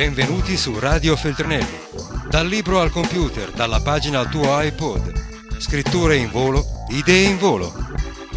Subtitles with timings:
[0.00, 1.78] Benvenuti su Radio Feltrinelli.
[2.26, 5.58] Dal libro al computer, dalla pagina al tuo iPod.
[5.60, 7.70] Scritture in volo, idee in volo.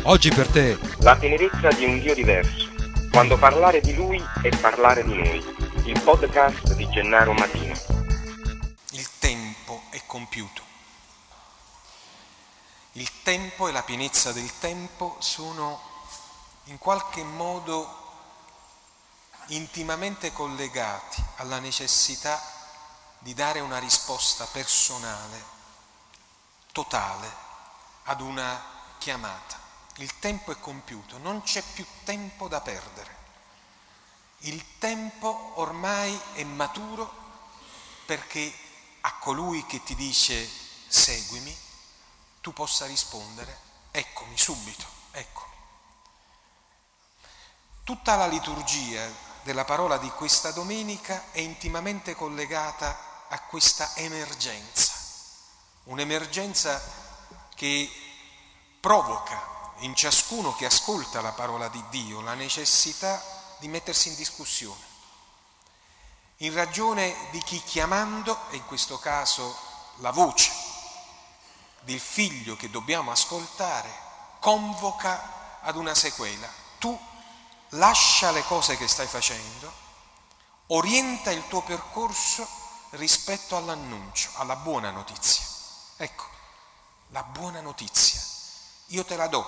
[0.01, 0.77] Oggi per te.
[0.97, 2.67] La tenerezza di un Dio diverso.
[3.09, 5.41] Quando parlare di Lui è parlare di noi.
[5.85, 7.73] Il podcast di Gennaro Matino.
[8.91, 10.61] Il tempo è compiuto.
[12.91, 15.79] Il tempo e la pienezza del tempo sono
[16.65, 18.02] in qualche modo
[19.47, 22.41] intimamente collegati alla necessità
[23.19, 25.43] di dare una risposta personale,
[26.71, 27.31] totale,
[28.03, 28.61] ad una
[28.97, 29.59] chiamata.
[29.97, 33.21] Il tempo è compiuto, non c'è più tempo da perdere.
[34.39, 37.21] Il tempo ormai è maturo
[38.05, 38.53] perché
[39.01, 40.49] a colui che ti dice
[40.87, 41.55] seguimi,
[42.41, 43.57] tu possa rispondere,
[43.91, 45.51] eccomi subito, eccomi.
[47.83, 54.93] Tutta la liturgia della parola di questa domenica è intimamente collegata a questa emergenza,
[55.85, 56.81] un'emergenza
[57.55, 57.89] che
[58.79, 63.21] provoca in ciascuno che ascolta la parola di Dio la necessità
[63.59, 64.81] di mettersi in discussione,
[66.37, 69.55] in ragione di chi chiamando, e in questo caso
[69.97, 70.51] la voce
[71.81, 73.89] del figlio che dobbiamo ascoltare,
[74.39, 76.61] convoca ad una sequela.
[77.75, 79.71] Lascia le cose che stai facendo,
[80.67, 82.47] orienta il tuo percorso
[82.91, 85.43] rispetto all'annuncio, alla buona notizia.
[85.97, 86.25] Ecco,
[87.09, 88.21] la buona notizia.
[88.87, 89.45] Io te la do,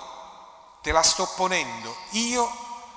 [0.82, 2.50] te la sto ponendo, io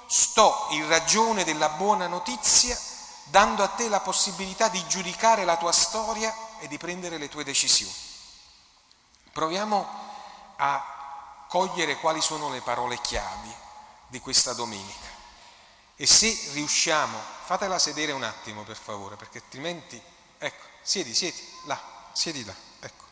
[0.06, 2.79] sto in ragione della buona notizia
[3.25, 7.45] dando a te la possibilità di giudicare la tua storia e di prendere le tue
[7.45, 7.95] decisioni.
[9.33, 9.87] Proviamo
[10.56, 13.55] a cogliere quali sono le parole chiavi
[14.09, 15.08] di questa domenica.
[16.00, 20.00] E se riusciamo, fatela sedere un attimo per favore, perché altrimenti,
[20.38, 21.77] ecco, siedi, siedi, là,
[22.12, 23.04] siedi là, ecco.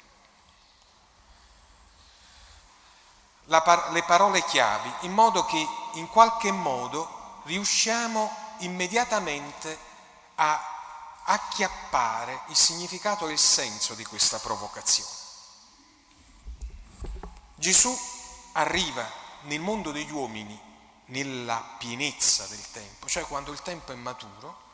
[3.65, 9.77] Par- le parole chiavi, in modo che in qualche modo riusciamo immediatamente
[10.37, 15.11] a acchiappare il significato e il senso di questa provocazione.
[17.57, 17.99] Gesù
[18.53, 19.11] arriva
[19.43, 20.66] nel mondo degli uomini
[21.07, 24.65] nella pienezza del tempo, cioè quando il tempo è maturo,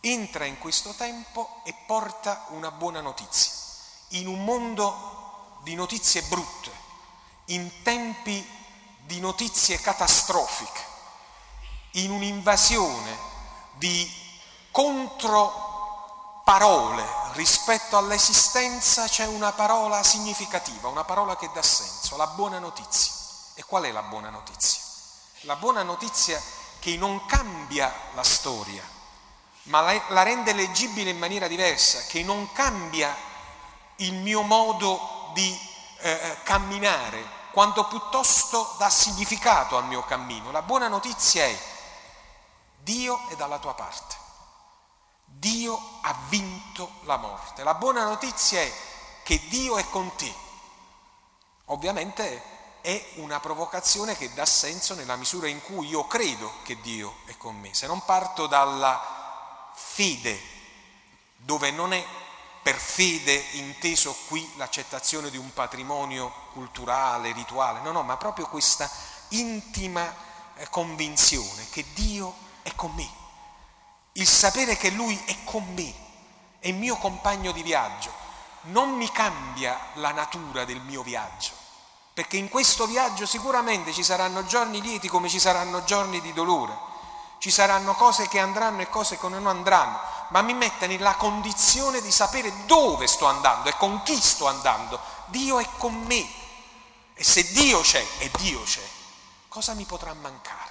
[0.00, 3.52] entra in questo tempo e porta una buona notizia.
[4.08, 6.70] In un mondo di notizie brutte,
[7.46, 8.46] in tempi
[9.04, 10.90] di notizie catastrofiche,
[11.92, 13.16] in un'invasione
[13.74, 14.10] di
[14.70, 23.12] controparole rispetto all'esistenza c'è una parola significativa, una parola che dà senso, la buona notizia.
[23.54, 24.81] E qual è la buona notizia?
[25.42, 26.40] La buona notizia
[26.78, 28.82] che non cambia la storia,
[29.64, 33.16] ma la rende leggibile in maniera diversa, che non cambia
[33.96, 35.58] il mio modo di
[35.98, 40.52] eh, eh, camminare, quanto piuttosto dà significato al mio cammino.
[40.52, 41.58] La buona notizia è
[42.78, 44.16] Dio è dalla tua parte.
[45.24, 47.64] Dio ha vinto la morte.
[47.64, 48.72] La buona notizia è
[49.24, 50.32] che Dio è con te.
[51.66, 52.51] Ovviamente
[52.82, 57.36] è una provocazione che dà senso nella misura in cui io credo che Dio è
[57.36, 57.72] con me.
[57.72, 60.38] Se non parto dalla fede,
[61.36, 62.04] dove non è
[62.60, 68.90] per fede inteso qui l'accettazione di un patrimonio culturale, rituale, no, no, ma proprio questa
[69.28, 70.14] intima
[70.56, 73.08] eh, convinzione che Dio è con me,
[74.12, 75.92] il sapere che Lui è con me,
[76.58, 78.12] è mio compagno di viaggio,
[78.62, 81.61] non mi cambia la natura del mio viaggio
[82.14, 86.76] perché in questo viaggio sicuramente ci saranno giorni lieti come ci saranno giorni di dolore,
[87.38, 92.02] ci saranno cose che andranno e cose che non andranno, ma mi mette nella condizione
[92.02, 95.00] di sapere dove sto andando e con chi sto andando.
[95.26, 96.28] Dio è con me
[97.14, 98.86] e se Dio c'è e Dio c'è,
[99.48, 100.70] cosa mi potrà mancare?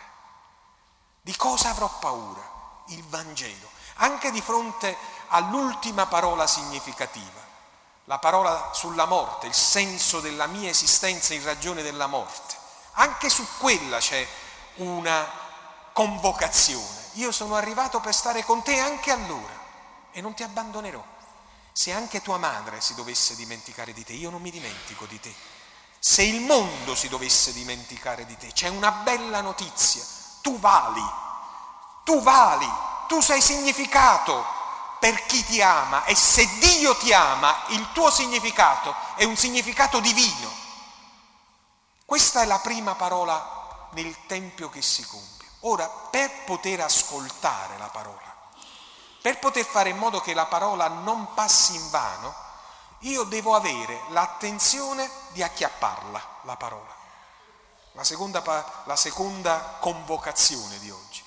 [1.22, 2.50] Di cosa avrò paura?
[2.88, 4.95] Il Vangelo, anche di fronte
[5.30, 7.50] all'ultima parola significativa
[8.12, 12.58] la parola sulla morte, il senso della mia esistenza in ragione della morte.
[12.96, 14.28] Anche su quella c'è
[14.75, 15.25] una
[15.94, 17.08] convocazione.
[17.13, 19.58] Io sono arrivato per stare con te anche allora
[20.12, 21.02] e non ti abbandonerò.
[21.72, 25.34] Se anche tua madre si dovesse dimenticare di te, io non mi dimentico di te.
[25.98, 30.04] Se il mondo si dovesse dimenticare di te, c'è una bella notizia.
[30.42, 31.06] Tu vali,
[32.04, 32.69] tu vali,
[33.07, 34.60] tu sei significato,
[35.01, 40.00] per chi ti ama e se Dio ti ama, il tuo significato è un significato
[40.00, 40.48] divino.
[42.06, 45.50] Questa è la prima parola nel Tempio che si compie.
[45.62, 48.31] Ora, per poter ascoltare la parola,
[49.24, 52.36] per poter fare in modo che la parola non passi in vano,
[53.00, 56.95] io devo avere l'attenzione di acchiapparla, la parola.
[57.94, 58.44] La seconda,
[58.86, 61.24] la seconda convocazione di oggi.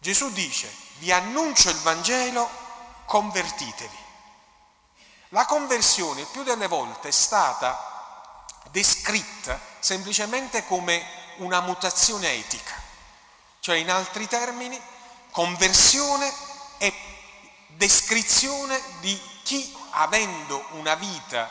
[0.00, 2.48] Gesù dice, vi annuncio il Vangelo,
[3.04, 4.04] convertitevi.
[5.30, 11.04] La conversione più delle volte è stata descritta semplicemente come
[11.36, 12.74] una mutazione etica,
[13.60, 14.80] cioè in altri termini
[15.30, 16.32] conversione
[16.78, 16.92] è
[17.68, 21.50] descrizione di chi avendo una vita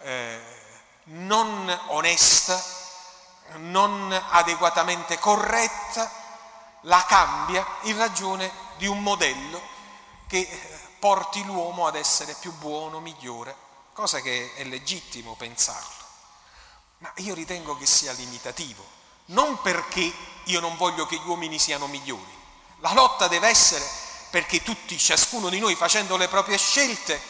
[0.00, 0.58] eh,
[1.04, 2.60] non onesta,
[3.56, 6.10] non adeguatamente corretta,
[6.82, 9.60] la cambia in ragione di un modello
[10.26, 13.54] che eh, porti l'uomo ad essere più buono, migliore,
[13.92, 16.04] cosa che è legittimo pensarlo.
[16.98, 18.82] Ma io ritengo che sia limitativo,
[19.26, 20.10] non perché
[20.44, 22.38] io non voglio che gli uomini siano migliori.
[22.78, 23.86] La lotta deve essere
[24.30, 27.20] perché tutti, ciascuno di noi facendo le proprie scelte,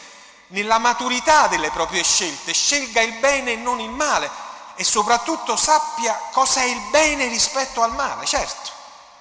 [0.47, 4.29] nella maturità delle proprie scelte, scelga il bene e non il male
[4.75, 8.71] e soprattutto sappia cosa è il bene rispetto al male, certo,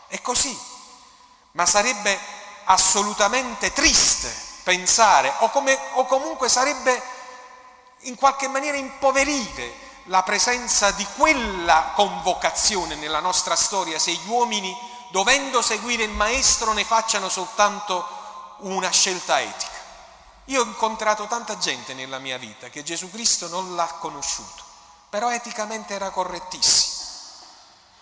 [0.06, 0.56] è così,
[1.52, 2.18] ma sarebbe
[2.64, 4.32] assolutamente triste
[4.62, 7.02] pensare o, come, o comunque sarebbe
[8.04, 14.76] in qualche maniera impoverire la presenza di quella convocazione nella nostra storia se gli uomini,
[15.10, 18.06] dovendo seguire il Maestro, ne facciano soltanto
[18.58, 19.78] una scelta etica.
[20.46, 24.62] Io ho incontrato tanta gente nella mia vita che Gesù Cristo non l'ha conosciuto,
[25.08, 26.98] però eticamente era correttissimo.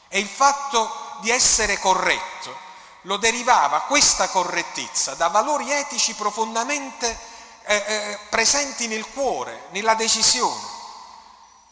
[0.08, 0.90] E il fatto
[1.20, 2.66] di essere corretto
[3.08, 7.18] lo derivava questa correttezza da valori etici profondamente
[7.64, 10.76] eh, eh, presenti nel cuore, nella decisione.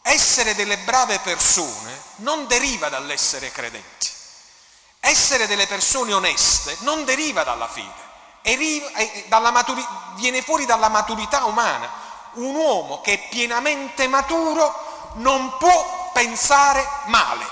[0.01, 4.09] Essere delle brave persone non deriva dall'essere credenti.
[4.99, 8.05] Essere delle persone oneste non deriva dalla fede,
[9.51, 12.05] maturi- viene fuori dalla maturità umana.
[12.33, 17.45] Un uomo che è pienamente maturo non può pensare male,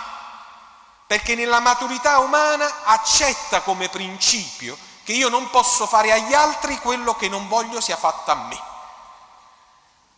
[1.16, 7.16] perché nella maturità umana accetta come principio che io non posso fare agli altri quello
[7.16, 8.62] che non voglio sia fatto a me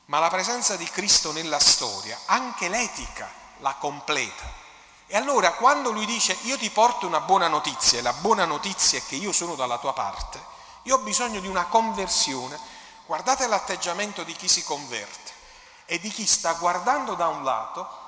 [0.05, 4.43] ma la presenza di Cristo nella storia, anche l'etica la completa.
[5.05, 8.97] E allora quando lui dice io ti porto una buona notizia e la buona notizia
[8.97, 10.43] è che io sono dalla tua parte,
[10.83, 12.59] io ho bisogno di una conversione,
[13.05, 15.31] guardate l'atteggiamento di chi si converte
[15.85, 18.05] e di chi sta guardando da un lato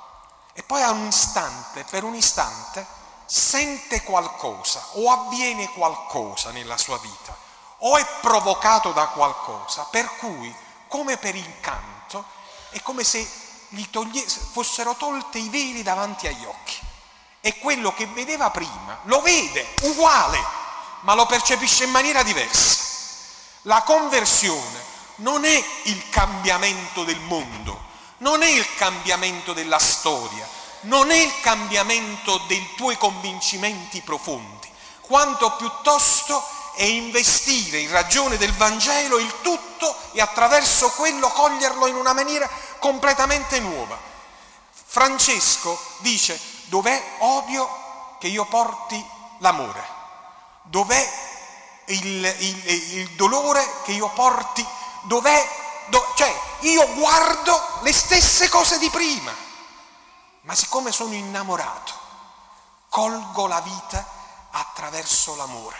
[0.60, 2.86] e poi a un istante, per un istante,
[3.26, 7.34] sente qualcosa o avviene qualcosa nella sua vita
[7.78, 10.54] o è provocato da qualcosa per cui
[10.90, 12.26] come per incanto,
[12.72, 13.26] è come se
[13.70, 16.78] gli toglie, fossero tolte i veli davanti agli occhi.
[17.40, 20.44] E quello che vedeva prima lo vede uguale,
[21.02, 22.80] ma lo percepisce in maniera diversa.
[23.62, 24.84] La conversione
[25.18, 27.88] non è il cambiamento del mondo,
[28.20, 30.48] non è il cambiamento della storia,
[30.82, 34.70] non è il cambiamento dei tuoi convincimenti profondi,
[35.02, 36.42] quanto piuttosto
[36.76, 42.50] è investire in ragione del Vangelo il tutto e attraverso quello coglierlo in una maniera
[42.80, 43.98] completamente nuova.
[44.72, 49.04] Francesco dice dov'è odio che io porti
[49.40, 49.84] l'amore,
[50.64, 51.28] dov'è
[51.86, 52.68] il, il,
[52.98, 54.66] il dolore che io porti,
[55.04, 55.48] dov'è,
[55.90, 59.34] do, cioè io guardo le stesse cose di prima,
[60.42, 61.94] ma siccome sono innamorato,
[62.90, 64.06] colgo la vita
[64.52, 65.78] attraverso l'amore.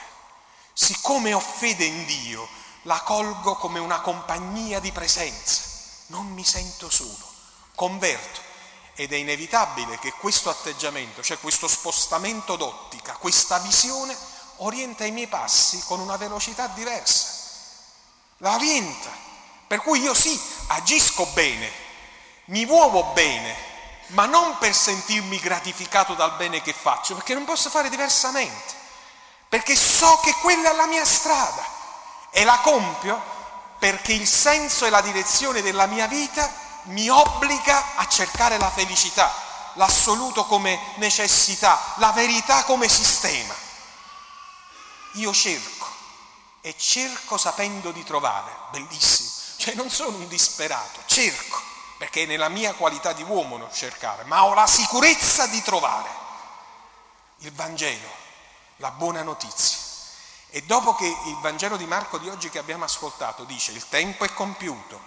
[0.74, 2.48] Siccome ho fede in Dio,
[2.84, 5.62] la colgo come una compagnia di presenza,
[6.08, 7.28] non mi sento solo,
[7.76, 8.48] converto.
[8.94, 14.18] Ed è inevitabile che questo atteggiamento, cioè questo spostamento d'ottica, questa visione,
[14.58, 17.28] orienta i miei passi con una velocità diversa.
[18.38, 19.10] La orienta.
[19.70, 21.72] Per cui io sì, agisco bene,
[22.46, 23.56] mi muovo bene,
[24.08, 28.80] ma non per sentirmi gratificato dal bene che faccio, perché non posso fare diversamente
[29.50, 31.66] perché so che quella è la mia strada
[32.30, 33.20] e la compio
[33.80, 39.34] perché il senso e la direzione della mia vita mi obbliga a cercare la felicità,
[39.74, 43.56] l'assoluto come necessità, la verità come sistema.
[45.14, 45.88] Io cerco
[46.62, 51.62] e cerco sapendo di trovare, bellissimo, cioè non sono un disperato, cerco,
[51.98, 56.10] perché è nella mia qualità di uomo non cercare, ma ho la sicurezza di trovare
[57.40, 58.08] il Vangelo
[58.78, 59.78] la buona notizia.
[60.50, 64.24] E dopo che il Vangelo di Marco di oggi che abbiamo ascoltato dice il tempo
[64.24, 64.98] è compiuto,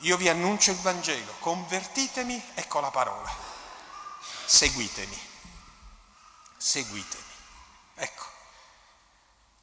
[0.00, 3.34] io vi annuncio il Vangelo, convertitemi, ecco la parola,
[4.44, 5.20] seguitemi,
[6.58, 7.22] seguitemi.
[7.94, 8.24] Ecco,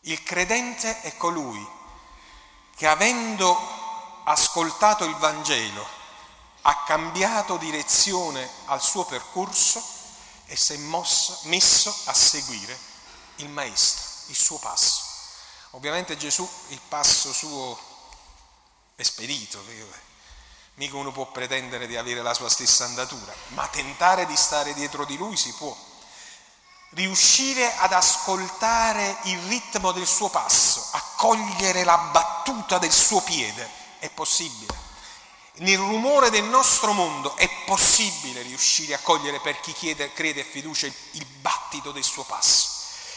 [0.01, 1.67] il credente è colui
[2.75, 3.78] che avendo
[4.29, 5.87] ascoltato il Vangelo
[6.61, 9.83] ha cambiato direzione al suo percorso
[10.45, 12.77] e si è mosso, messo a seguire
[13.37, 15.01] il Maestro, il suo passo.
[15.71, 17.79] Ovviamente Gesù il passo suo
[18.95, 19.63] è spedito,
[20.75, 25.05] mica uno può pretendere di avere la sua stessa andatura, ma tentare di stare dietro
[25.05, 25.75] di lui si può.
[26.91, 33.78] Riuscire ad ascoltare il ritmo del suo passo, a cogliere la battuta del suo piede,
[33.99, 34.87] è possibile.
[35.59, 40.45] Nel rumore del nostro mondo è possibile riuscire a cogliere per chi chiede, crede e
[40.45, 42.69] fiducia il, battito del suo passo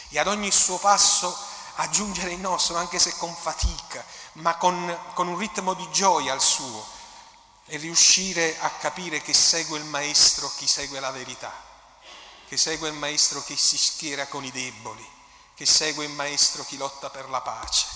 [0.09, 1.35] e ad ogni suo passo
[1.75, 6.41] aggiungere il nostro, anche se con fatica, ma con, con un ritmo di gioia al
[6.41, 6.85] suo
[7.65, 11.53] e riuscire a capire che segue il Maestro chi segue la verità,
[12.47, 15.07] che segue il Maestro chi si schiera con i deboli,
[15.55, 17.87] che segue il Maestro chi lotta per la pace,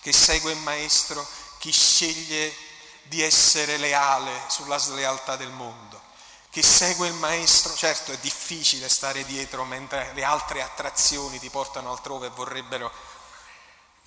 [0.00, 1.26] che segue il Maestro
[1.60, 2.56] chi sceglie
[3.02, 6.00] di essere leale sulla slealtà del mondo,
[6.48, 11.90] che segue il Maestro, certo è difficile stare dietro mentre le altre attrazioni ti portano
[11.90, 12.90] altrove e vorrebbero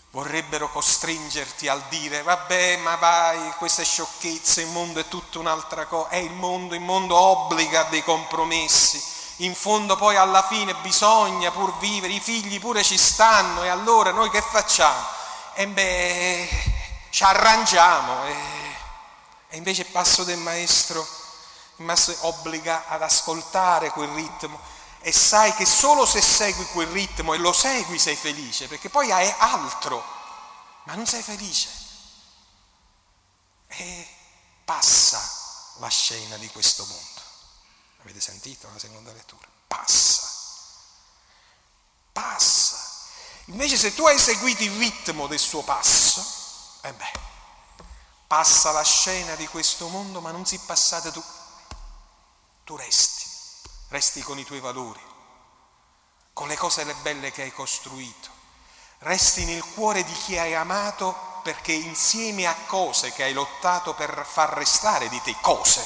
[0.09, 6.09] vorrebbero costringerti al dire vabbè ma vai, queste sciocchezze, il mondo è tutta un'altra cosa,
[6.09, 9.01] è il mondo, il mondo obbliga dei compromessi,
[9.37, 14.09] in fondo poi alla fine bisogna pur vivere, i figli pure ci stanno e allora
[14.09, 15.05] noi che facciamo?
[15.53, 16.72] E beh,
[17.13, 18.35] ci arrangiamo e,
[19.49, 21.07] e invece il passo del maestro,
[21.75, 24.59] il maestro obbliga ad ascoltare quel ritmo
[24.99, 29.11] e sai che solo se segui quel ritmo e lo segui sei felice, perché poi
[29.11, 30.03] hai altro,
[30.85, 31.69] ma non sei felice.
[33.67, 34.07] E
[34.65, 35.21] passa
[35.77, 37.21] la scena di questo mondo.
[38.01, 39.47] Avete sentito la seconda lettura?
[39.67, 40.27] Passa.
[42.11, 42.91] Passa.
[43.45, 46.41] Invece se tu hai seguito il ritmo del suo passo,
[46.83, 47.11] e eh beh,
[48.27, 51.23] passa la scena di questo mondo, ma non si passate tu.
[52.63, 53.31] Tu resti
[53.93, 54.99] resti con i tuoi valori,
[56.33, 58.27] con le cose belle che hai costruito,
[58.99, 64.25] resti nel cuore di chi hai amato perché insieme a cose che hai lottato per
[64.27, 65.85] far restare di te, cose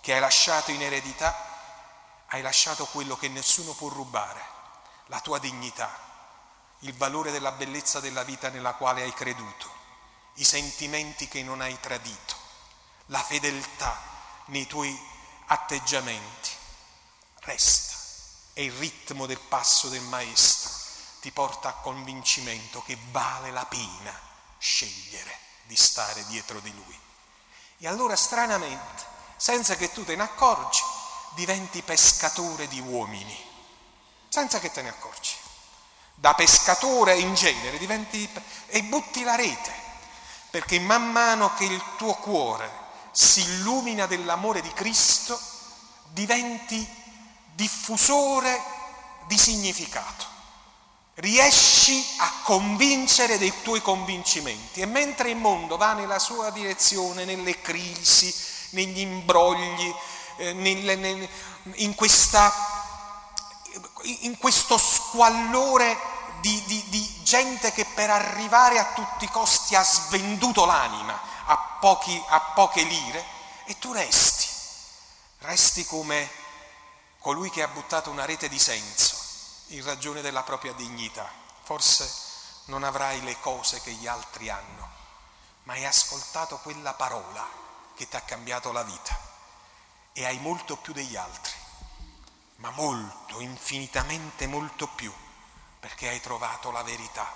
[0.00, 1.34] che hai lasciato in eredità,
[2.28, 4.40] hai lasciato quello che nessuno può rubare,
[5.06, 5.92] la tua dignità,
[6.80, 9.68] il valore della bellezza della vita nella quale hai creduto,
[10.38, 12.36] i sentimenti che non hai tradito,
[13.06, 14.00] la fedeltà
[14.46, 14.96] nei tuoi
[15.46, 16.50] atteggiamenti
[17.40, 17.96] resta
[18.52, 20.70] e il ritmo del passo del maestro
[21.20, 24.16] ti porta a convincimento che vale la pena
[24.58, 26.98] scegliere di stare dietro di lui.
[27.78, 29.04] E allora stranamente,
[29.36, 30.82] senza che tu te ne accorgi,
[31.34, 33.36] diventi pescatore di uomini,
[34.28, 35.34] senza che te ne accorgi.
[36.14, 38.28] Da pescatore in genere diventi
[38.66, 39.87] e butti la rete,
[40.50, 45.38] perché man mano che il tuo cuore si illumina dell'amore di Cristo,
[46.10, 46.86] diventi
[47.54, 48.60] diffusore
[49.26, 50.36] di significato.
[51.14, 57.60] Riesci a convincere dei tuoi convincimenti e mentre il mondo va nella sua direzione, nelle
[57.60, 58.32] crisi,
[58.70, 59.92] negli imbrogli,
[60.36, 60.50] eh,
[61.74, 62.52] in, questa,
[64.02, 65.98] in, questo squallore
[66.40, 71.76] di, di, di, gente che per arrivare a tutti i costi ha svenduto l'anima a,
[71.80, 73.24] pochi, a poche lire,
[73.64, 74.46] e tu resti,
[75.40, 76.30] resti come
[77.18, 79.16] colui che ha buttato una rete di senso
[79.68, 81.30] in ragione della propria dignità.
[81.62, 82.10] Forse
[82.66, 84.88] non avrai le cose che gli altri hanno,
[85.64, 87.46] ma hai ascoltato quella parola
[87.94, 89.18] che ti ha cambiato la vita
[90.12, 91.52] e hai molto più degli altri,
[92.56, 95.12] ma molto, infinitamente molto più,
[95.88, 97.26] perché hai trovato la verità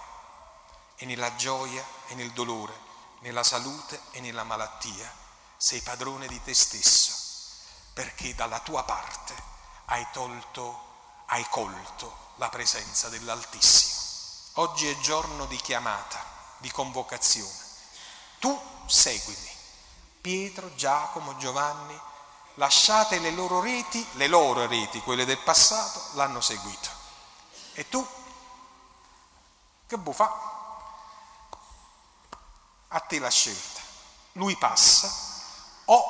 [0.96, 2.78] e nella gioia e nel dolore,
[3.20, 5.10] nella salute e nella malattia
[5.56, 7.14] sei padrone di te stesso,
[7.94, 9.34] perché dalla tua parte
[9.86, 13.94] hai tolto, hai colto la presenza dell'Altissimo.
[14.56, 16.22] Oggi è giorno di chiamata,
[16.58, 17.58] di convocazione.
[18.38, 19.50] Tu seguimi.
[20.20, 21.98] Pietro, Giacomo, Giovanni,
[22.56, 26.90] lasciate le loro reti, le loro reti, quelle del passato, l'hanno seguito.
[27.72, 28.06] E tu?
[29.92, 30.26] Che buffa?
[32.88, 33.80] A te la scelta.
[34.32, 35.12] Lui passa,
[35.84, 36.04] o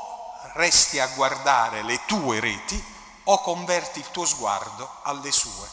[0.54, 2.80] resti a guardare le tue reti,
[3.24, 5.68] o converti il tuo sguardo alle sue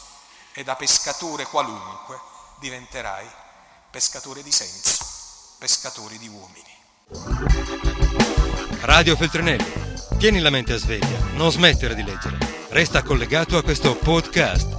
[0.54, 2.20] e da pescatore qualunque
[2.58, 3.30] diventerai
[3.92, 5.06] pescatore di senso,
[5.60, 6.78] pescatore di uomini.
[8.82, 12.40] Radio Feltrinelli, tieni la mente a sveglia, non smettere di leggere,
[12.70, 14.78] resta collegato a questo podcast.